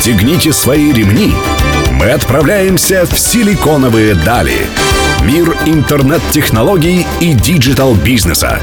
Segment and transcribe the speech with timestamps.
[0.00, 1.30] Расстегните свои ремни.
[1.92, 4.56] Мы отправляемся в силиконовые дали.
[5.26, 8.62] Мир интернет-технологий и digital -бизнеса.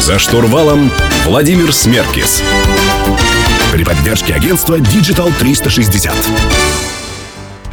[0.00, 0.90] За штурвалом
[1.24, 2.42] Владимир Смеркис.
[3.70, 6.12] При поддержке агентства Digital 360.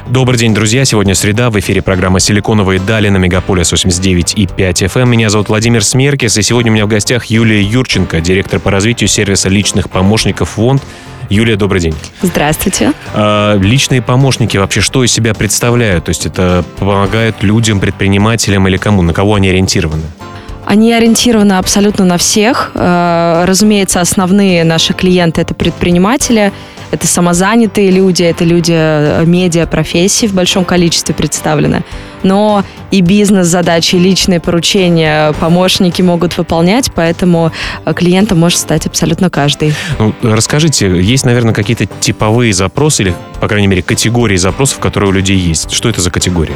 [0.07, 0.85] Добрый день, друзья.
[0.85, 1.49] Сегодня среда.
[1.49, 5.07] В эфире программа «Силиконовые дали» на Мегаполис 89 и 5 FM.
[5.07, 9.07] Меня зовут Владимир Смеркис, и сегодня у меня в гостях Юлия Юрченко, директор по развитию
[9.07, 10.83] сервиса личных помощников Want.
[11.29, 11.95] Юлия, добрый день.
[12.23, 12.91] Здравствуйте.
[13.13, 16.05] А, личные помощники вообще что из себя представляют?
[16.05, 19.03] То есть это помогают людям, предпринимателям или кому?
[19.03, 20.03] На кого они ориентированы?
[20.65, 22.71] Они ориентированы абсолютно на всех.
[22.73, 26.51] А, разумеется, основные наши клиенты это предприниматели,
[26.91, 31.83] это самозанятые люди, это люди э, медиа, профессии в большом количестве представлены.
[32.23, 37.51] Но и бизнес-задачи, и личные поручения помощники могут выполнять, поэтому
[37.85, 39.73] э, клиентом может стать абсолютно каждый.
[39.99, 45.13] Ну, расскажите, есть, наверное, какие-то типовые запросы или, по крайней мере, категории запросов, которые у
[45.13, 45.71] людей есть?
[45.71, 46.55] Что это за категории?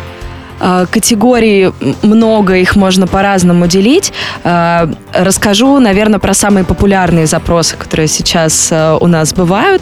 [0.65, 1.71] А, категорий
[2.03, 4.13] много, их можно по-разному делить.
[4.45, 9.81] А, расскажу, наверное, про самые популярные запросы, которые сейчас э, у нас бывают.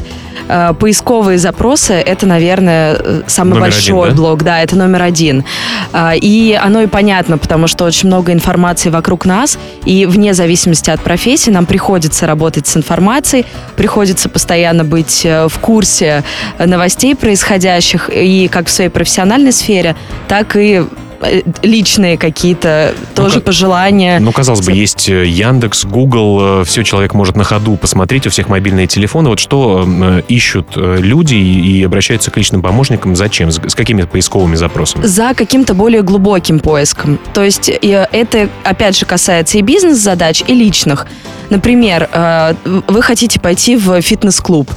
[0.79, 4.21] Поисковые запросы— это, наверное, э, самый номер большой один, да?
[4.21, 4.43] блок.
[4.43, 5.43] Да, это номер один.
[6.15, 11.01] И оно и понятно, потому что очень много информации вокруг нас, и вне зависимости от
[11.01, 13.45] профессии нам приходится работать с информацией,
[13.75, 16.23] приходится постоянно быть э, в курсе
[16.57, 19.95] новостей происходящих, и как в своей профессиональной сфере,
[20.27, 20.70] так и
[21.21, 24.19] Э, личные какие-то тоже ну, пожелания.
[24.19, 28.29] Ну, казалось бы, есть э, Яндекс, Google, э, все человек может на ходу посмотреть, у
[28.29, 29.29] всех мобильные телефоны.
[29.29, 29.87] Вот что
[30.27, 35.05] ищут люди и обращаются к личным помощникам, зачем, с какими поисковыми запросами?
[35.05, 37.19] За каким-то более глубоким поиском.
[37.33, 41.07] То есть это, опять же, касается и бизнес-задач, и личных.
[41.51, 42.09] Например,
[42.87, 44.71] вы хотите пойти в фитнес-клуб,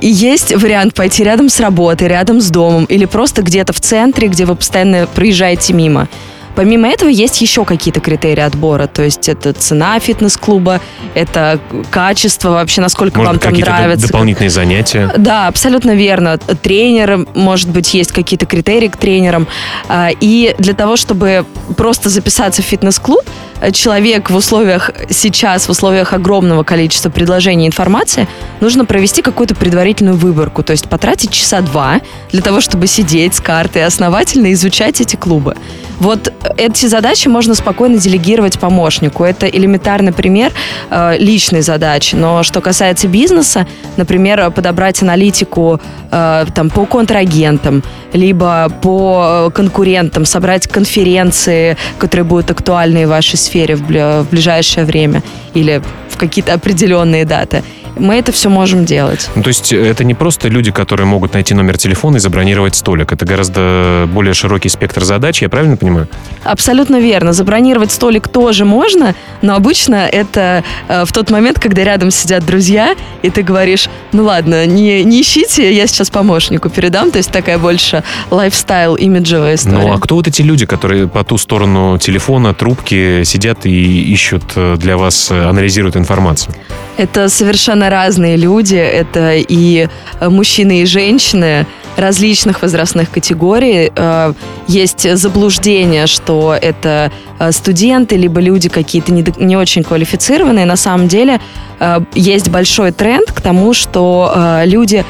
[0.00, 4.26] и есть вариант пойти рядом с работой, рядом с домом, или просто где-то в центре,
[4.26, 6.08] где вы постоянно проезжаете мимо.
[6.54, 10.80] Помимо этого есть еще какие-то критерии отбора, то есть это цена фитнес-клуба,
[11.14, 14.06] это качество вообще, насколько может, вам там нравится.
[14.06, 15.12] дополнительные занятия?
[15.16, 16.38] Да, абсолютно верно.
[16.38, 19.46] Тренеры, может быть, есть какие-то критерии к тренерам.
[19.88, 21.44] А, и для того, чтобы
[21.76, 23.22] просто записаться в фитнес-клуб,
[23.72, 28.26] человек в условиях сейчас, в условиях огромного количества предложений информации,
[28.60, 32.00] нужно провести какую-то предварительную выборку, то есть потратить часа два
[32.32, 35.56] для того, чтобы сидеть с картой основательно изучать эти клубы.
[36.00, 39.22] Вот эти задачи можно спокойно делегировать помощнику.
[39.22, 40.50] Это элементарный пример
[40.90, 42.14] э, личной задачи.
[42.14, 43.66] Но что касается бизнеса,
[43.98, 45.78] например, подобрать аналитику
[46.10, 47.82] э, там, по контрагентам,
[48.14, 55.22] либо по конкурентам, собрать конференции, которые будут актуальны в вашей сфере в, в ближайшее время
[55.52, 57.62] или в какие-то определенные даты
[57.96, 59.28] мы это все можем делать.
[59.34, 62.74] Ну, то есть э, это не просто люди, которые могут найти номер телефона и забронировать
[62.74, 63.12] столик.
[63.12, 66.08] Это гораздо более широкий спектр задач, я правильно понимаю?
[66.44, 67.32] Абсолютно верно.
[67.32, 72.94] Забронировать столик тоже можно, но обычно это э, в тот момент, когда рядом сидят друзья,
[73.22, 77.10] и ты говоришь, ну ладно, не, не ищите, я сейчас помощнику передам.
[77.10, 79.78] То есть такая больше лайфстайл, имиджевая история.
[79.78, 84.44] Ну а кто вот эти люди, которые по ту сторону телефона, трубки сидят и ищут
[84.56, 86.54] э, для вас, э, анализируют информацию?
[87.00, 89.88] Это совершенно разные люди, это и
[90.20, 91.66] э, мужчины, и женщины
[91.96, 93.90] различных возрастных категорий.
[93.96, 94.34] Э,
[94.68, 100.66] есть заблуждение, что это э, студенты, либо люди какие-то не, не очень квалифицированные.
[100.66, 101.40] На самом деле
[102.14, 105.02] есть большой тренд к тому, что люди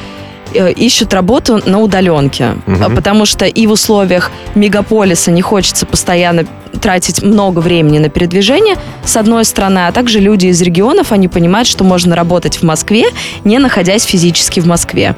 [0.53, 2.95] ищут работу на удаленке, угу.
[2.95, 6.45] потому что и в условиях мегаполиса не хочется постоянно
[6.81, 8.75] тратить много времени на передвижение,
[9.05, 13.05] с одной стороны, а также люди из регионов, они понимают, что можно работать в Москве,
[13.43, 15.15] не находясь физически в Москве.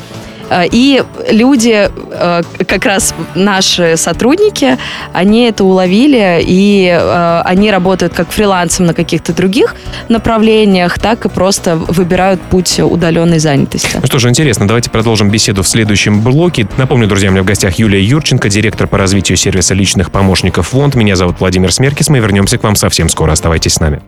[0.53, 4.77] Э, и люди, э, как раз наши сотрудники,
[5.11, 9.75] они это уловили, и э, они работают как фрилансом на каких-то других
[10.09, 13.97] направлениях, так и просто выбирают путь удаленной занятости.
[13.99, 16.67] Ну что же, интересно, давайте продолжим беседу в следующем блоке.
[16.77, 20.95] Напомню, друзья, у меня в гостях Юлия Юрченко, директор по развитию сервиса личных помощников ВОНД.
[20.95, 22.09] Меня зовут Владимир Смеркис.
[22.09, 23.31] Мы вернемся к вам совсем скоро.
[23.31, 24.01] Оставайтесь с нами.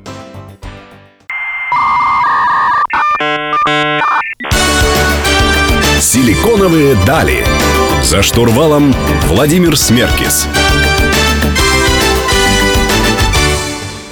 [6.15, 7.45] Силиконовые дали.
[8.01, 8.95] За штурвалом
[9.27, 10.47] Владимир Смеркис.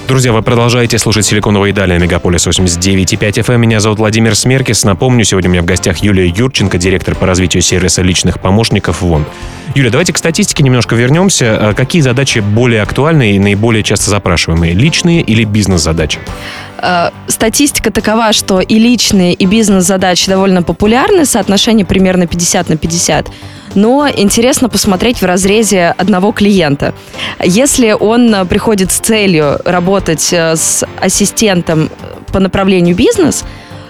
[0.06, 3.54] Друзья, вы продолжаете слушать «Силиконовые дали» на Мегаполис 89.5 FM.
[3.54, 3.60] Эм.
[3.62, 4.84] Меня зовут Владимир Смеркис.
[4.84, 9.24] Напомню, сегодня у меня в гостях Юлия Юрченко, директор по развитию сервиса личных помощников ВОН.
[9.74, 11.70] Юлия, давайте к статистике немножко вернемся.
[11.70, 14.74] А какие задачи более актуальны и наиболее часто запрашиваемые?
[14.74, 16.18] Личные или бизнес-задачи?
[16.84, 23.28] Э, статистика такова, что и личные, и бизнес-задачи довольно популярны, соотношение примерно 50 на 50.
[23.74, 26.94] Но интересно посмотреть в разрезе одного клиента.
[27.42, 31.88] Если он приходит с целью работать э, с ассистентом
[32.32, 33.44] по направлению бизнес,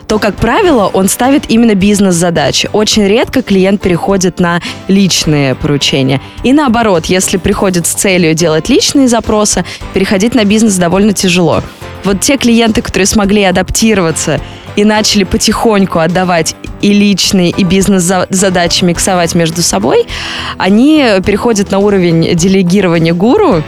[0.07, 2.69] то, как правило, он ставит именно бизнес-задачи.
[2.73, 6.21] Очень редко клиент переходит на личные поручения.
[6.45, 9.65] И наоборот, если приходит с целью делать личные запросы,
[9.95, 11.63] переходить на бизнес довольно тяжело.
[12.05, 14.41] Вот те клиенты, которые смогли адаптироваться
[14.77, 20.07] и начали потихоньку отдавать и личные, и бизнес-задачи миксовать между собой,
[20.59, 23.63] они переходят на уровень делегирования гуру,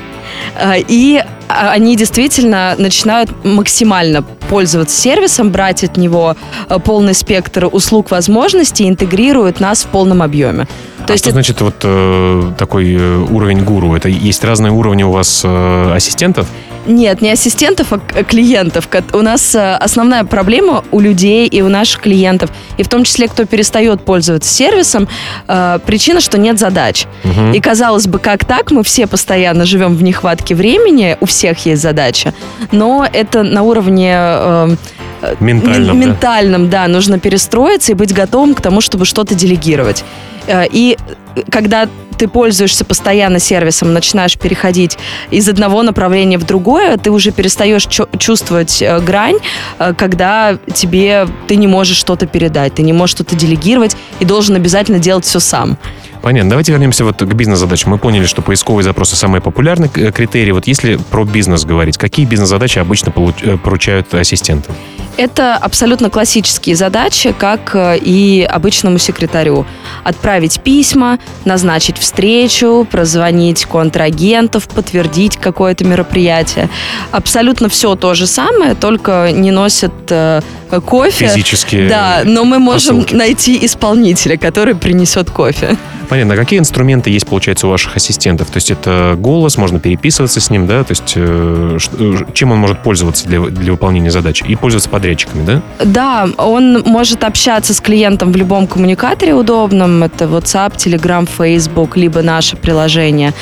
[0.57, 6.37] э, и а, они действительно начинают максимально пользоваться сервисом, брать от него
[6.69, 10.67] э, полный спектр услуг, возможностей, интегрируют нас в полном объеме.
[11.07, 11.35] То а есть что это...
[11.35, 13.95] значит вот э, такой э, уровень гуру?
[13.95, 16.47] Это есть разные уровни у вас э, ассистентов?
[16.87, 18.89] Нет, не ассистентов, а клиентов.
[19.13, 23.29] У нас э, основная проблема у людей и у наших клиентов, и в том числе,
[23.29, 25.09] кто перестает пользоваться сервисом,
[25.49, 27.07] э, причина, что нет задач.
[27.25, 27.55] Угу.
[27.55, 28.71] И казалось бы, как так?
[28.71, 32.33] Мы все постоянно живем в нехватке времени, у всех есть задача,
[32.73, 34.17] но это на уровне...
[35.23, 36.83] Э, ментальном, ментальном да.
[36.83, 40.05] да, нужно перестроиться и быть готовым к тому, чтобы что-то делегировать.
[40.49, 40.97] И
[41.51, 44.99] когда ты пользуешься постоянно сервисом, начинаешь переходить
[45.31, 47.87] из одного направления в другое, ты уже перестаешь
[48.19, 49.37] чувствовать э, грань,
[49.79, 54.57] э, когда тебе ты не можешь что-то передать, ты не можешь что-то делегировать и должен
[54.57, 55.79] обязательно делать все сам.
[56.27, 56.51] Понятно.
[56.51, 57.93] Давайте вернемся вот к бизнес-задачам.
[57.93, 60.51] Мы поняли, что поисковые запросы самые популярные э, критерии.
[60.51, 64.73] Вот если про бизнес говорить, какие бизнес-задачи обычно поручают ассистенты?
[65.17, 69.67] Это абсолютно классические задачи, как э, и обычному секретарю.
[70.03, 76.69] Отправить письма, назначить встречу, прозвонить контрагентов, подтвердить какое-то мероприятие.
[77.13, 80.41] Абсолютно все то же самое, только не носят э,
[80.85, 81.29] кофе.
[81.29, 81.87] Физически.
[81.87, 83.15] Да, но мы можем посылки.
[83.15, 85.77] найти исполнителя, который принесет кофе.
[86.09, 86.35] Понятно.
[86.35, 88.49] А какие инструменты есть, получается, у ваших ассистентов?
[88.49, 90.85] То есть это голос, можно переписываться с ним, да?
[90.85, 91.79] То есть э,
[92.33, 94.43] чем он может пользоваться для, для выполнения задач?
[94.43, 95.63] И пользоваться подрядчиками, да?
[95.85, 100.05] Да, он может общаться с клиентом в любом коммуникаторе удобном.
[100.05, 103.33] Это WhatsApp, Telegram, Facebook, либо наше приложение.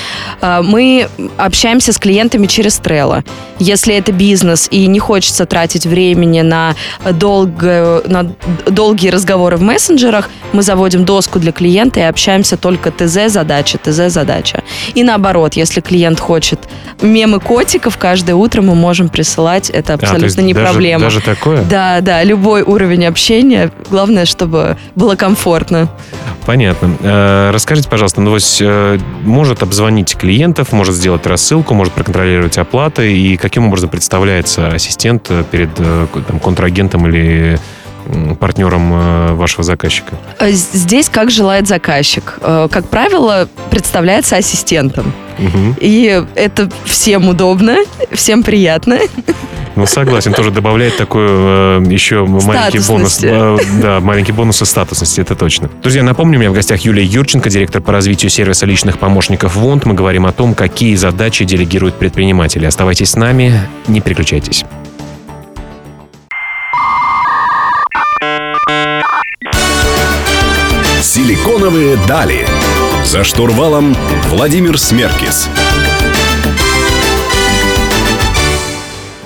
[0.41, 3.25] Э, мы общаемся с клиентами через Trello.
[3.59, 6.75] Если это бизнес и не хочется тратить времени на,
[7.13, 8.33] долго, на
[8.67, 14.63] долгие разговоры в мессенджерах, мы заводим доску для клиента и общаемся только ТЗ-задача, ТЗ-задача.
[14.95, 16.61] И наоборот, если клиент хочет
[17.03, 21.01] мемы котиков, каждое утро мы можем присылать, это абсолютно а, не даже, проблема.
[21.05, 21.63] Даже такое?
[21.63, 25.89] Да, да, любой уровень общения, главное, чтобы было комфортно.
[26.47, 26.97] Понятно.
[27.01, 33.37] Э, расскажите, пожалуйста, ну, э, может обзвонить клиентов, может сделать рассылку, может проконтролировать оплаты, и
[33.37, 37.59] каким образом представляется ассистент перед э, там, контрагентом или
[38.39, 40.17] партнером э, вашего заказчика?
[40.39, 42.39] Э, здесь как желает заказчик.
[42.41, 45.13] Э, как правило, представляется ассистентом.
[45.39, 45.77] Угу.
[45.81, 47.79] И это всем удобно,
[48.13, 48.99] всем приятно.
[49.77, 53.19] Ну, согласен, тоже добавляет такой э, еще маленький бонус.
[53.23, 55.69] Э, да, маленький бонус и статусности, это точно.
[55.83, 59.87] Друзья, напомню, у меня в гостях Юлия Юрченко, директор по развитию сервиса личных помощников ВОНД.
[59.87, 62.67] Мы говорим о том, какие задачи делегируют предприниматели.
[62.67, 64.65] Оставайтесь с нами, не переключайтесь.
[71.15, 72.45] Силиконовые дали.
[73.05, 73.95] За штурвалом
[74.31, 75.49] Владимир Смеркис.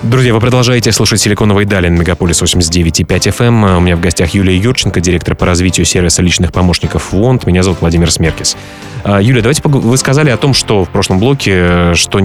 [0.03, 3.79] Друзья, вы продолжаете слушать «Силиконовые дали» на Мегаполис 89.5 FM.
[3.79, 7.47] У меня в гостях Юлия Юрченко, директор по развитию сервиса личных помощников ВОНД.
[7.47, 8.59] Меня зовут Владимир Смеркис.
[9.03, 12.21] А, Юлия, давайте вы сказали о том, что в прошлом блоке, что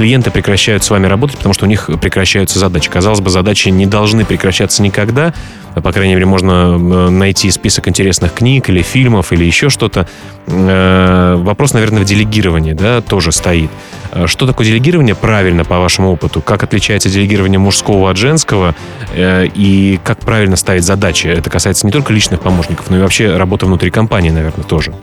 [0.00, 2.88] клиенты прекращают с вами работать, потому что у них прекращаются задачи.
[2.88, 5.34] Казалось бы, задачи не должны прекращаться никогда.
[5.74, 10.08] По крайней мере, можно э, найти список интересных книг или фильмов или еще что-то.
[10.46, 13.70] Э, вопрос, наверное, в делегировании да, тоже стоит.
[14.12, 16.40] Э, что такое делегирование правильно, по вашему опыту?
[16.40, 18.74] Как отличается делегирование мужского от женского?
[19.14, 21.26] И как правильно ставить задачи?
[21.26, 24.94] Это касается не только личных помощников, но и вообще работы внутри компании, наверное, тоже.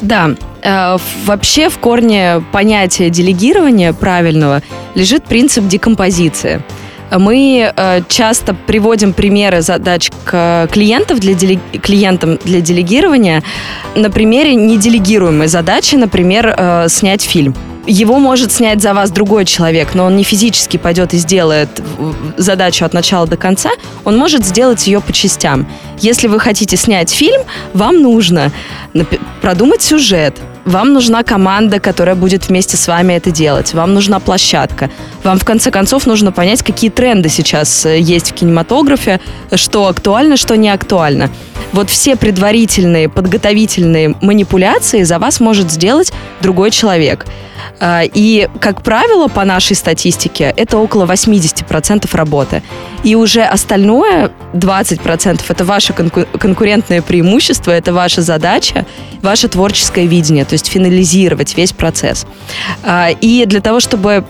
[0.00, 0.30] Да,
[0.62, 4.62] э, вообще в корне понятия делегирования правильного
[4.94, 6.62] лежит принцип декомпозиции.
[7.10, 11.60] Мы э, часто приводим примеры задач к клиентов для делег...
[11.82, 13.42] клиентам для делегирования
[13.94, 17.54] на примере неделегируемой задачи, например, э, снять фильм
[17.88, 21.82] его может снять за вас другой человек, но он не физически пойдет и сделает
[22.36, 23.70] задачу от начала до конца,
[24.04, 25.66] он может сделать ее по частям.
[25.98, 27.40] Если вы хотите снять фильм,
[27.72, 28.52] вам нужно
[29.38, 33.72] продумать сюжет, вам нужна команда, которая будет вместе с вами это делать.
[33.72, 34.90] Вам нужна площадка.
[35.24, 39.20] Вам, в конце концов, нужно понять, какие тренды сейчас э, есть в кинематографе,
[39.54, 41.30] что актуально, что не актуально.
[41.72, 47.26] Вот все предварительные, подготовительные манипуляции за вас может сделать другой человек.
[47.80, 52.62] А, и, как правило, по нашей статистике, это около 80% работы.
[53.04, 58.84] И уже остальное, 20%, это ваше конкурентное преимущество, это ваша задача,
[59.22, 62.26] ваше творческое видение, то есть финализировать весь процесс.
[62.82, 64.24] А, и для того, чтобы...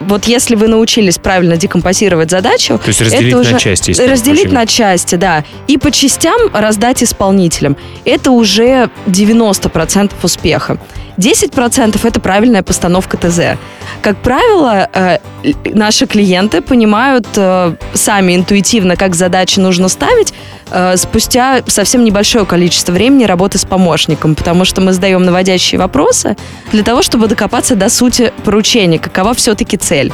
[0.00, 2.78] Вот если вы научились правильно декомпозировать задачу...
[2.78, 3.90] То есть разделить это уже, на части.
[4.00, 5.44] Разделить на части, да.
[5.68, 7.76] И по частям раздать исполнителям.
[8.04, 10.78] Это уже 90% успеха.
[11.18, 13.58] 10% это правильная постановка ТЗ.
[14.02, 15.18] Как правило, э,
[15.64, 20.32] наши клиенты понимают э, сами интуитивно, как задачи нужно ставить
[20.70, 26.36] э, спустя совсем небольшое количество времени работы с помощником, потому что мы задаем наводящие вопросы
[26.70, 30.12] для того, чтобы докопаться до сути поручения, какова все-таки цель.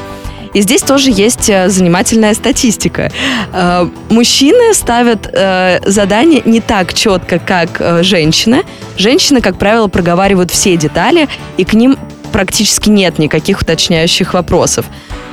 [0.55, 3.11] И здесь тоже есть э, занимательная статистика.
[3.53, 8.63] Э, мужчины ставят э, задания не так четко, как женщины.
[8.97, 11.99] Женщины, как правило, проговаривают все детали, и к ним
[12.33, 14.87] практически нет никаких уточняющих вопросов.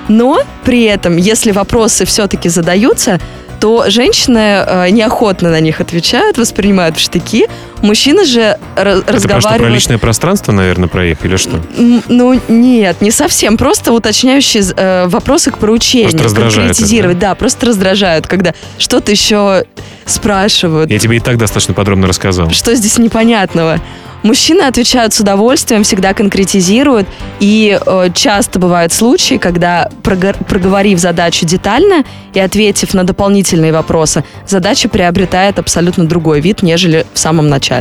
[0.07, 3.19] Но при этом, если вопросы все-таки задаются,
[3.59, 7.47] то женщины э, неохотно на них отвечают, воспринимают в штыки.
[7.83, 9.09] Мужчины же разговаривают...
[9.09, 11.61] Это просто про личное пространство, наверное, про их или что?
[12.07, 13.57] Ну, нет, не совсем.
[13.57, 16.11] Просто уточняющие э, вопросы к поручению.
[16.11, 16.69] Просто раздражают.
[16.69, 17.29] Конкретизировать, да?
[17.29, 19.65] да, просто раздражают, когда что-то еще
[20.05, 20.89] спрашивают.
[20.89, 22.49] Я тебе и так достаточно подробно рассказал.
[22.51, 23.81] Что здесь непонятного?
[24.23, 27.07] Мужчины отвечают с удовольствием, всегда конкретизируют.
[27.41, 34.87] И э, часто бывают случаи, когда, проговорив задачу детально и ответив на дополнительные вопросы, задача
[34.87, 37.72] приобретает абсолютно другой вид, нежели в самом начале.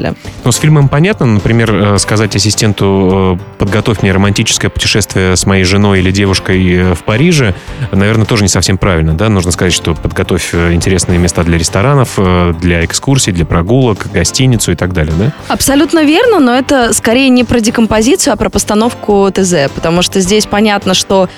[0.45, 5.65] Ну, с фильмом понятно, например, э, сказать ассистенту э, «подготовь мне романтическое путешествие с моей
[5.65, 7.55] женой или девушкой э, в Париже»,
[7.91, 9.29] наверное, тоже не совсем правильно, да?
[9.29, 12.19] Нужно сказать, что подготовь интересные места для ресторанов,
[12.61, 15.33] для экскурсий, для прогулок, гостиницу и так далее, да?
[15.49, 20.47] Абсолютно верно но это скорее не про декомпозицию, а про постановку ТЗ, потому что здесь
[20.47, 21.29] понятно, что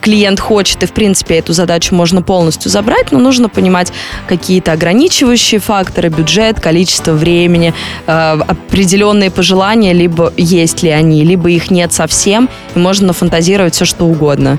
[0.00, 3.92] клиент хочет, и в принципе эту задачу можно полностью забрать, но нужно понимать
[4.26, 7.74] какие-то ограничивающие факторы, бюджет, количество времени,
[8.06, 14.04] определенные пожелания, либо есть ли они, либо их нет совсем, и можно нафантазировать все, что
[14.06, 14.58] угодно.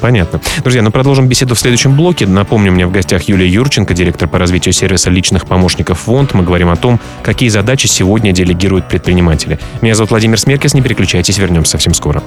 [0.00, 0.40] Понятно.
[0.62, 2.26] Друзья, ну продолжим беседу в следующем блоке.
[2.26, 6.34] Напомню, у меня в гостях Юлия Юрченко, директор по развитию сервиса личных помощников ВОНД.
[6.34, 9.58] Мы говорим о том, какие задачи сегодня делегируют предприниматели.
[9.80, 10.74] Меня зовут Владимир Смеркис.
[10.74, 12.22] Не переключайтесь, вернемся совсем скоро.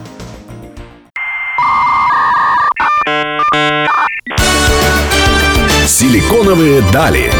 [5.87, 7.31] Силиконовые дали.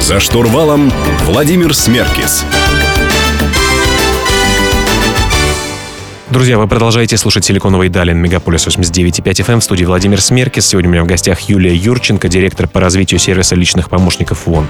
[0.00, 0.92] За штурвалом
[1.24, 2.44] Владимир Смеркис.
[6.30, 10.66] Друзья, вы продолжаете слушать «Силиконовый Далин» Мегаполис 89.5 FM эм в студии Владимир Смеркис.
[10.66, 14.66] Сегодня у меня в гостях Юлия Юрченко, директор по развитию сервиса личных помощников ВОН.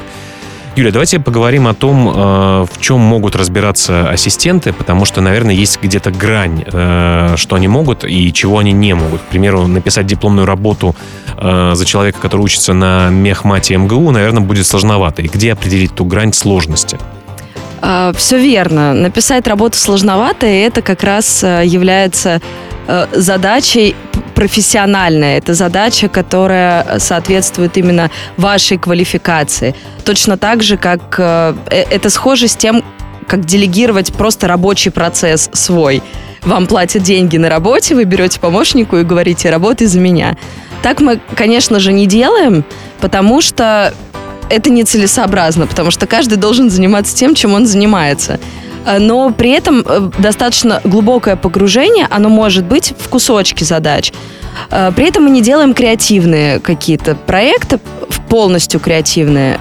[0.76, 5.78] Юля, давайте поговорим о том, э, в чем могут разбираться ассистенты, потому что, наверное, есть
[5.81, 9.21] где-то грань, э, что они могут и чего они не могут.
[9.21, 10.97] К примеру, написать дипломную работу
[11.37, 15.23] э, за человека, который учится на мехмате МГУ, наверное, будет сложновато.
[15.23, 16.99] И где определить ту грань сложности?
[17.81, 18.95] А, Все верно.
[18.95, 22.40] Написать работу сложновато, и это как раз является
[23.12, 23.95] задачей
[24.35, 25.38] профессиональная.
[25.38, 29.75] Это задача, которая соответствует именно вашей квалификации.
[30.05, 32.85] Точно так же, как э, это схоже с тем,
[33.26, 36.03] как делегировать просто рабочий процесс свой.
[36.43, 40.37] Вам платят деньги на работе, вы берете помощнику и говорите, работай за меня.
[40.83, 42.64] Так мы, конечно же, не делаем,
[43.00, 43.95] потому что
[44.50, 48.38] это нецелесообразно, потому что каждый должен заниматься тем, чем он занимается.
[48.85, 54.12] Э, но при этом э, достаточно глубокое погружение, оно может быть в кусочки задач.
[54.71, 57.79] Э, при этом мы не делаем креативные какие-то проекты,
[58.29, 59.61] полностью креативные,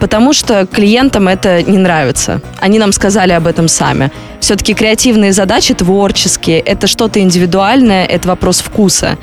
[0.00, 2.40] потому что клиентам это не нравится.
[2.58, 4.10] Они нам сказали об этом сами.
[4.40, 9.16] Все-таки креативные задачи творческие, это что-то индивидуальное, это вопрос вкуса.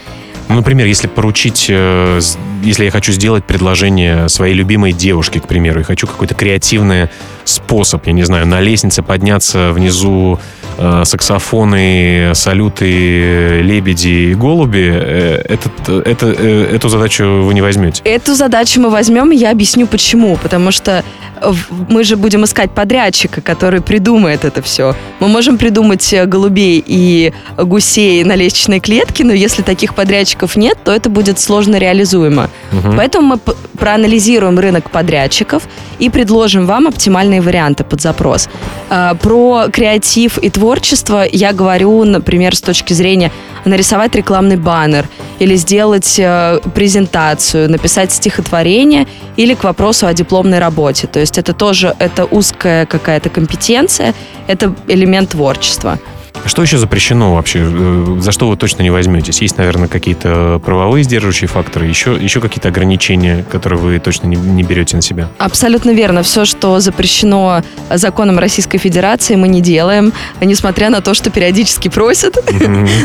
[0.48, 2.20] Ну, например, если поручить, э,
[2.64, 7.10] если я хочу сделать предложение своей любимой девушке, к примеру, и хочу какой-то креативный
[7.46, 10.40] способ, я не знаю, на лестнице подняться внизу
[10.78, 18.02] э, саксофоны, салюты, лебеди и голуби, э, этот, это, эту задачу вы не возьмете?
[18.04, 20.38] Эту задачу мы возьмем, и я объясню почему.
[20.38, 21.04] Потому что
[21.90, 24.96] мы же будем искать подрядчика, который придумает это все.
[25.20, 30.78] Мы можем придумать э, голубей и гусей на лестничной клетке, но если таких подрядчиков нет,
[30.84, 32.50] то это будет сложно реализуемо.
[32.72, 32.96] Угу.
[32.98, 35.64] Поэтому мы проанализируем рынок подрядчиков
[36.00, 38.50] и предложим вам оптимальные варианты под запрос.
[39.22, 40.65] Про креатив и творчество
[41.32, 43.32] я говорю, например, с точки зрения
[43.66, 45.08] нарисовать рекламный баннер
[45.40, 51.08] или сделать э, презентацию, написать стихотворение или к вопросу о дипломной работе.
[51.08, 54.14] То есть это тоже это узкая какая-то компетенция,
[54.48, 56.00] это элемент творчества.
[56.46, 57.60] Что еще запрещено вообще?
[57.64, 59.42] Э, за что вы точно не возьметесь?
[59.42, 64.64] Есть, наверное, какие-то правовые сдерживающие факторы, еще, еще какие-то ограничения, которые вы точно не, не
[64.64, 65.30] берете на себя?
[65.38, 66.24] Абсолютно верно.
[66.24, 72.38] Все, что запрещено законом Российской Федерации, мы не делаем, несмотря на то, что периодически просят.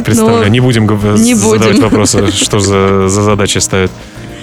[0.04, 3.90] Представляю, не будем задавать вопросы, что за задачи ставят.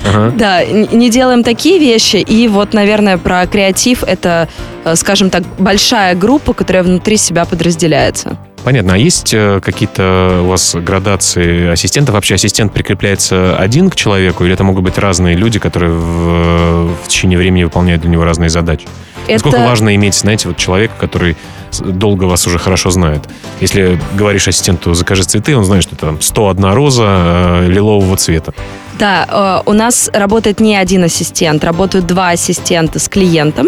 [0.06, 0.34] Ага.
[0.36, 2.18] Да, не делаем такие вещи.
[2.18, 4.48] И вот, наверное, про креатив это,
[4.86, 8.38] э, скажем так, большая группа, которая внутри себя подразделяется.
[8.68, 8.96] Понятно.
[8.96, 12.16] А есть э, какие-то у вас градации ассистентов?
[12.16, 17.08] Вообще ассистент прикрепляется один к человеку, или это могут быть разные люди, которые в, в
[17.08, 18.86] течение времени выполняют для него разные задачи?
[19.24, 19.36] Это...
[19.36, 21.38] Насколько важно иметь, знаете, вот человека, который
[21.80, 23.22] долго вас уже хорошо знает.
[23.62, 28.54] Если говоришь ассистенту «закажи цветы», он знает, что это там 101 роза э, лилового цвета.
[29.00, 33.68] Да, э, у нас работает не один ассистент, работают два ассистента с клиентом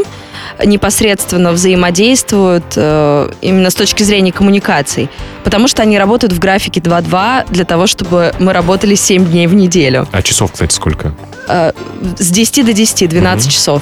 [0.65, 5.09] непосредственно взаимодействуют э, именно с точки зрения коммуникаций.
[5.43, 9.53] Потому что они работают в графике 2-2 для того, чтобы мы работали 7 дней в
[9.53, 10.07] неделю.
[10.11, 11.13] А часов, кстати, сколько?
[11.47, 11.71] Э,
[12.17, 13.51] с 10 до 10, 12 угу.
[13.51, 13.81] часов.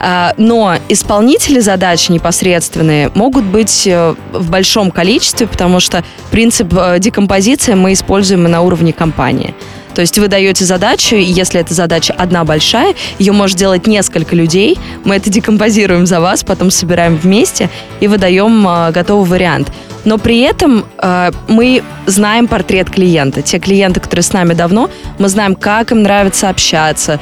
[0.00, 6.98] Э, но исполнители задач непосредственные могут быть э, в большом количестве, потому что принцип э,
[6.98, 9.54] декомпозиции мы используем на уровне компании.
[9.96, 14.36] То есть вы даете задачу, и если эта задача одна большая, ее может делать несколько
[14.36, 14.78] людей.
[15.04, 19.72] Мы это декомпозируем за вас, потом собираем вместе и выдаем э, готовый вариант.
[20.04, 23.40] Но при этом э, мы знаем портрет клиента.
[23.40, 27.18] Те клиенты, которые с нами давно, мы знаем, как им нравится общаться,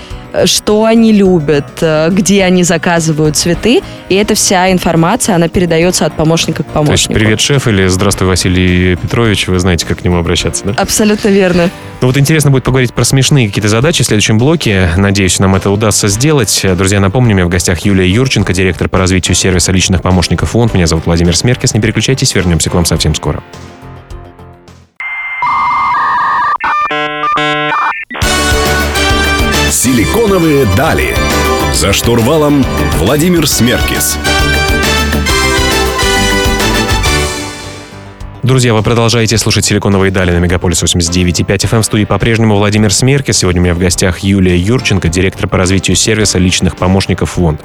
[0.47, 6.15] что они любят, э, где они заказывают цветы, и эта вся информация, она передается от
[6.15, 7.13] помощника к помощнику.
[7.13, 10.75] То есть привет, шеф, или здравствуй, Василий Петрович, вы знаете, как к нему обращаться, да?
[10.77, 11.71] Абсолютно верно.
[12.01, 14.91] Ну вот интересно будет поговорить про смешные какие-то задачи в следующем блоке.
[14.97, 16.65] Надеюсь, нам это удастся сделать.
[16.77, 20.75] Друзья, напомню, у меня в гостях Юлия Юрченко, директор по развитию сервиса личных помощников фонд.
[20.75, 21.75] Меня зовут Владимир Смеркис.
[21.75, 23.43] Не переключайтесь, вернемся к вам совсем скоро.
[29.75, 31.17] Силиконовые дали.
[31.75, 32.65] За штурвалом
[32.99, 34.17] Владимир Смеркис.
[38.45, 41.81] Друзья, вы продолжаете слушать «Силиконовые дали» на Мегаполис 89.5 FM.
[41.81, 43.39] В студии по-прежнему Владимир Смеркис.
[43.39, 47.61] Сегодня у меня в гостях Юлия Юрченко, директор по развитию сервиса личных помощников ФОНД.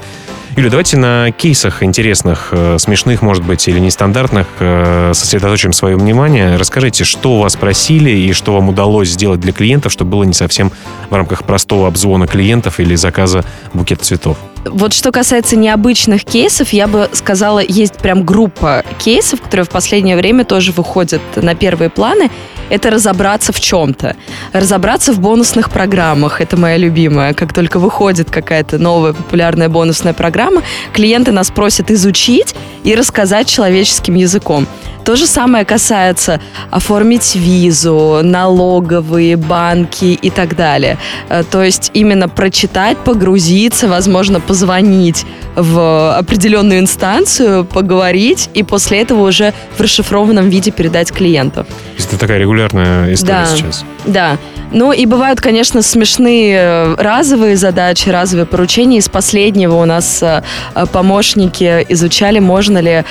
[0.56, 6.56] Юля, давайте на кейсах интересных, э, смешных, может быть, или нестандартных э, сосредоточим свое внимание.
[6.56, 10.72] Расскажите, что вас просили и что вам удалось сделать для клиентов, чтобы было не совсем
[11.08, 14.38] в рамках простого обзвона клиентов или заказа букета цветов.
[14.64, 20.16] Вот что касается необычных кейсов, я бы сказала, есть прям группа кейсов, которые в последнее
[20.16, 22.28] время тоже выходят на первые планы.
[22.70, 24.16] Это разобраться в чем-то.
[24.52, 26.40] Разобраться в бонусных программах.
[26.40, 27.34] Это моя любимая.
[27.34, 32.54] Как только выходит какая-то новая популярная бонусная программа, клиенты нас просят изучить
[32.84, 34.66] и рассказать человеческим языком.
[35.04, 40.98] То же самое касается оформить визу, налоговые, банки и так далее.
[41.28, 45.24] Э, то есть именно прочитать, погрузиться, возможно, позвонить
[45.56, 51.66] в определенную инстанцию, поговорить и после этого уже в расшифрованном виде передать клиенту.
[51.98, 53.84] Это такая регулярная история да, сейчас.
[54.06, 54.38] Да.
[54.72, 58.98] Ну и бывают, конечно, смешные э, разовые задачи, разовые поручения.
[58.98, 60.42] Из последнего у нас э,
[60.92, 63.04] помощники изучали, можно ли,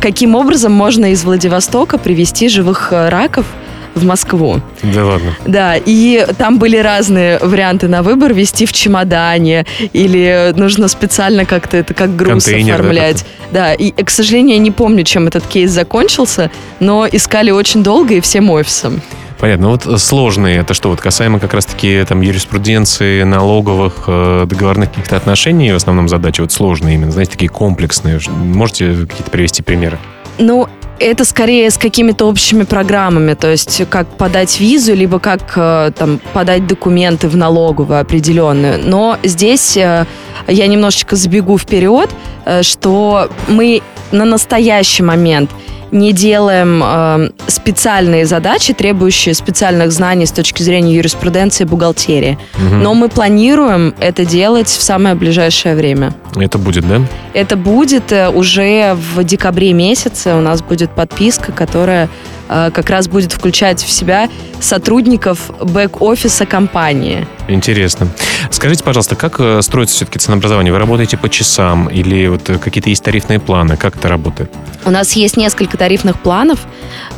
[0.00, 3.46] каким образом можно из Владивостока привезти живых э, раков
[3.94, 4.60] в Москву.
[4.82, 5.34] Да ладно.
[5.46, 8.34] Да, и там были разные варианты на выбор.
[8.34, 13.24] Вести в чемодане или нужно специально как-то это как груз Контейнер, оформлять.
[13.50, 16.50] Да, да, и, к сожалению, я не помню, чем этот кейс закончился,
[16.80, 19.00] но искали очень долго и всем офисом.
[19.38, 19.68] Понятно.
[19.68, 25.16] Вот э, сложные, это что, вот касаемо как раз-таки там юриспруденции, налоговых, э, договорных каких-то
[25.16, 28.20] отношений, в основном задачи вот сложные именно, знаете, такие комплексные.
[28.28, 29.98] Можете какие-то привести примеры?
[30.38, 35.92] Ну, это скорее с какими-то общими программами, то есть как подать визу, либо как э,
[35.96, 38.80] там подать документы в налоговую определенную.
[38.84, 40.06] Но здесь э,
[40.46, 42.10] я немножечко забегу вперед,
[42.44, 43.82] э, что мы
[44.12, 45.50] на настоящий момент
[45.90, 52.38] не делаем э, специальные задачи, требующие специальных знаний с точки зрения юриспруденции и бухгалтерии.
[52.58, 52.82] Мгм.
[52.82, 56.12] Но мы планируем это делать в самое ближайшее время.
[56.34, 57.00] Это будет, да?
[57.32, 60.34] Это будет э, уже в декабре месяце.
[60.34, 62.08] У нас будет подписка, которая
[62.48, 64.28] как раз будет включать в себя
[64.60, 67.26] сотрудников бэк-офиса компании.
[67.48, 68.08] Интересно.
[68.50, 70.72] Скажите, пожалуйста, как э, строится все-таки ценообразование?
[70.72, 73.76] Вы работаете по часам или вот э, какие-то есть тарифные планы?
[73.76, 74.50] Как это работает?
[74.84, 76.60] У нас есть несколько тарифных планов,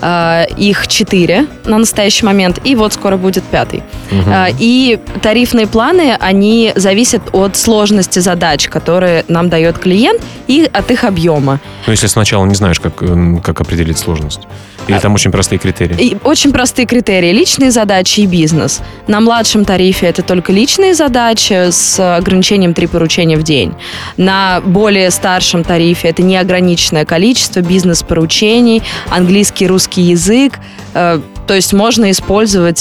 [0.03, 3.83] э, их четыре на настоящий момент, и вот скоро будет пятый.
[4.27, 10.91] А, И тарифные планы, они зависят от сложности задач, которые нам дает клиент, и от
[10.91, 11.61] их объема.
[11.87, 12.97] Ну, если сначала не знаешь, как,
[13.43, 14.41] как определить сложность.
[14.89, 15.97] Или там очень простые критерии.
[15.99, 17.33] И очень простые критерии.
[17.33, 18.81] Личные задачи и бизнес.
[19.07, 23.75] На младшем тарифе это только личные задачи с ограничением три поручения в день.
[24.17, 30.59] На более старшем тарифе это неограниченное количество бизнес-поручений, английский, русский язык.
[30.95, 32.79] Э, То есть можно использовать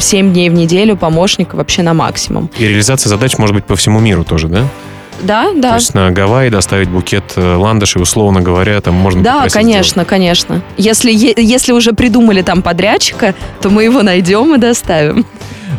[0.00, 2.50] 7 дней в неделю помощника вообще на максимум.
[2.58, 4.68] И реализация задач может быть по всему миру тоже, да?
[5.20, 5.70] Да, да.
[5.70, 10.62] То есть на Гавайи доставить букет э, ландышей, условно говоря, там можно Да, конечно, конечно.
[10.76, 15.12] Если, если уже придумали там подрядчика, то мы его найдем и доставим.
[15.12, 15.26] сделать.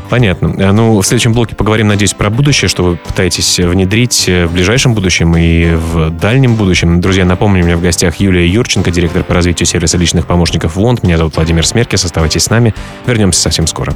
[0.10, 0.54] Понятно.
[0.58, 4.54] Э, Ну, в следующем блоке поговорим, надеюсь, про будущее, что вы пытаетесь внедрить э, в
[4.54, 7.02] ближайшем будущем и в дальнем будущем.
[7.02, 11.04] Друзья, напомню, у меня в гостях Юлия Юрченко, директор по развитию сервиса личных помощников ВОНД.
[11.04, 12.06] Меня зовут Владимир Смеркис.
[12.06, 12.74] Оставайтесь с нами.
[13.06, 13.94] Вернемся совсем скоро.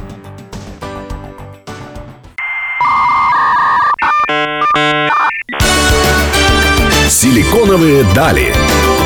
[7.28, 8.54] Силиконовые дали.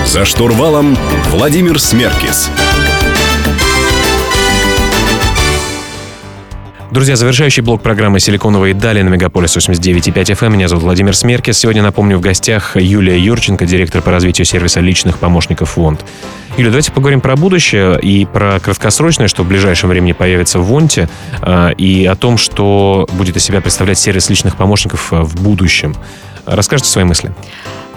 [0.06, 0.96] За штурвалом
[1.30, 2.48] Владимир Смеркис.
[6.92, 10.50] Друзья, завершающий блок программы «Силиконовые дали» на Мегаполис 89.5 FM.
[10.50, 11.58] Меня зовут Владимир Смеркис.
[11.58, 16.04] Сегодня, напомню, в гостях Юлия Юрченко, директор по развитию сервиса личных помощников ВОНД.
[16.56, 21.08] Юля, давайте поговорим про будущее и про краткосрочное, что в ближайшем времени появится в ВОНТе,
[21.40, 25.96] а, и о том, что будет из себя представлять сервис личных помощников а, в будущем.
[26.46, 27.34] Расскажите свои мысли.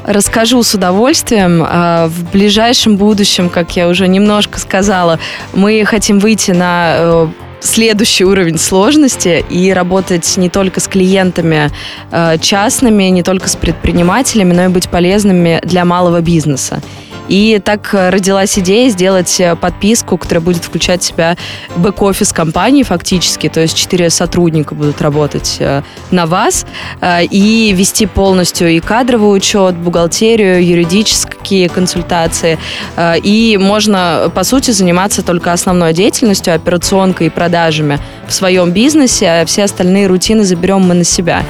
[0.06, 1.64] Расскажу с удовольствием.
[1.68, 5.20] А, В ближайшем будущем, как я уже немножко сказала,
[5.54, 7.28] мы хотим выйти на э,
[7.60, 11.72] следующий уровень сложности и работать не только с клиентами
[12.12, 16.82] э, частными, не только с предпринимателями, но и быть полезными для малого бизнеса.
[17.28, 21.38] И так э, родилась идея сделать э, подписку, которая будет включать в себя
[21.76, 26.66] бэк-офис компании фактически, то есть четыре сотрудника будут работать э, на вас
[27.02, 32.58] и вести полностью и кадровый учет, бухгалтерию, юридические консультации.
[33.24, 39.46] И можно, по сути, заниматься только основной деятельностью, операционкой и продажами в своем бизнесе, а
[39.46, 41.44] все остальные рутины заберем мы на себя.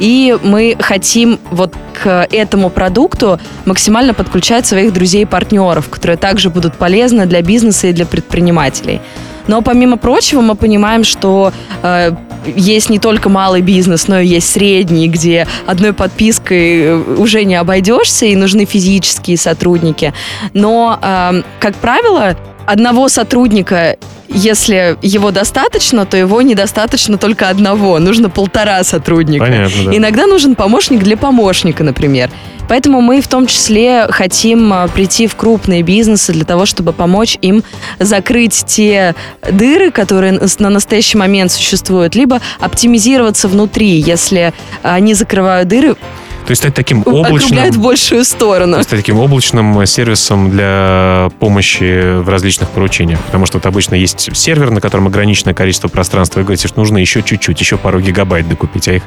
[0.00, 6.48] И мы хотим вот к этому продукту максимально подключать своих друзей и партнеров, которые также
[6.48, 9.00] будут полезны для бизнеса и для предпринимателей.
[9.46, 12.12] Но помимо прочего мы понимаем, что э,
[12.46, 17.56] есть не только малый бизнес, но и есть средний, где одной подпиской э, уже не
[17.56, 20.14] обойдешься и нужны физические сотрудники.
[20.54, 22.36] Но, э, как правило,
[22.70, 23.96] одного сотрудника,
[24.28, 27.98] если его достаточно, то его недостаточно только одного.
[27.98, 29.44] Нужно полтора сотрудника.
[29.44, 29.96] Понятно, да.
[29.96, 32.30] Иногда нужен помощник для помощника, например.
[32.68, 37.36] Поэтому мы в том числе хотим а, прийти в крупные бизнесы для того, чтобы помочь
[37.42, 37.64] им
[37.98, 39.16] закрыть те
[39.50, 44.52] дыры, которые на настоящий момент существуют, либо оптимизироваться внутри, если
[44.84, 45.96] они закрывают дыры,
[46.46, 47.72] То есть стать таким округляют облачным...
[47.72, 48.72] в большую сторону.
[48.72, 53.20] То есть таким облачным сервисом для помощи в различных поручениях.
[53.20, 56.40] Потому что вот обычно есть сервер, на котором ограниченное количество пространства.
[56.40, 59.02] И говорите, что нужно еще чуть-чуть, еще пару гигабайт докупить, а их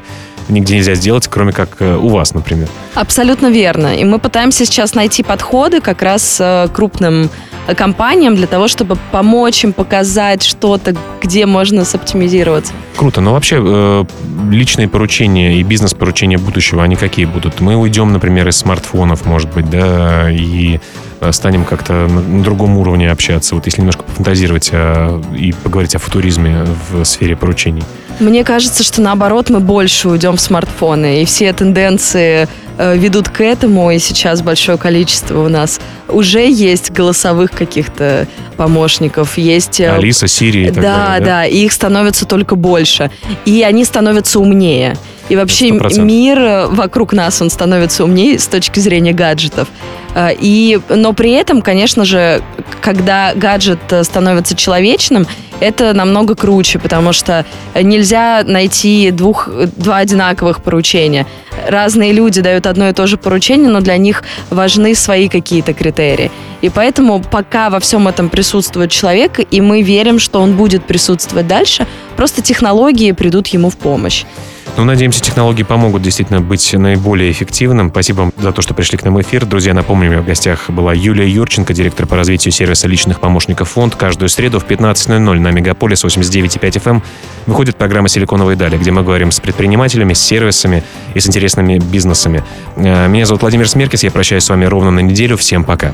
[0.50, 2.68] нигде нельзя сделать, кроме как э, у вас, например.
[2.96, 3.96] Абсолютно верно.
[3.96, 7.30] И мы пытаемся сейчас найти подходы как раз э, крупным
[7.76, 12.74] компаниям для того, чтобы помочь им показать что-то, где можно соптимизироваться.
[12.96, 13.22] Круто.
[13.22, 14.04] Но вообще э,
[14.50, 17.60] личные поручения и бизнес-поручения будущего, они какие будут?
[17.60, 20.80] Мы уйдем, например, из смартфонов, может быть, да, и
[21.22, 23.56] э, станем как-то на, другом уровне общаться.
[23.56, 27.84] Вот если немножко пофантазировать а, и поговорить о футуризме в сфере поручений.
[28.20, 33.42] Мне кажется, что наоборот мы больше уйдем в смартфоны, и все тенденции э, ведут к
[33.42, 39.80] этому, и сейчас большое количество у нас уже есть голосовых каких-то помощников, есть...
[39.80, 41.26] э, Алиса, Сирия и так да, далее.
[41.26, 43.12] да, и их становится только больше.
[43.46, 44.98] И они становятся умнее.
[45.30, 46.02] И вообще 100%.
[46.02, 49.68] мир э, вокруг нас, он становится умнее с точки зрения гаджетов.
[50.16, 52.42] Э, И, но при этом, конечно же,
[52.82, 55.26] когда гаджет э, становится человечным,
[55.64, 57.46] это намного круче, потому что
[57.76, 61.26] нельзя найти двух, два одинаковых поручения.
[61.68, 66.32] Разные люди дают одно и то же поручение, но для них важны свои какие-то критерии.
[66.62, 71.48] И поэтому пока во всем этом присутствует человек, и мы верим, что он будет присутствовать
[71.48, 74.26] дальше, просто технологии придут ему в помощь.
[74.76, 77.90] Ну, надеемся, технологии помогут действительно быть наиболее эффективным.
[77.90, 79.46] Спасибо за то, что пришли к нам в эфир.
[79.46, 83.70] Друзья, напомню, у меня в гостях была Юлия Юрченко, директор по развитию сервиса личных помощников
[83.70, 83.96] фонд.
[83.96, 87.04] Каждую среду в 15.00 на Мегаполис 89.5 FM эм
[87.46, 92.44] выходит программа «Силиконовые дали», где мы говорим с предпринимателями, с сервисами и с интересными бизнесами.
[92.76, 95.38] Э, Меня зовут Владимир Смеркис, я прощаюсь с вами ровно на неделю.
[95.38, 95.94] Всем пока.